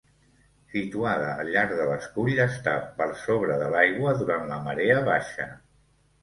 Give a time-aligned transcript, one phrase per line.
[0.75, 5.49] Situada al llarg de l'escull està per sobre de l'aigua durant la marea baixa.